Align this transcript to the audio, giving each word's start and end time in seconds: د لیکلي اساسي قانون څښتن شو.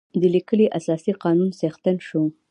د 0.21 0.23
لیکلي 0.35 0.67
اساسي 0.77 1.11
قانون 1.23 1.49
څښتن 1.59 1.97
شو. 2.07 2.21